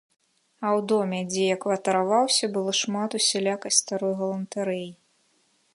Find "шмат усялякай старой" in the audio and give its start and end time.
2.81-4.13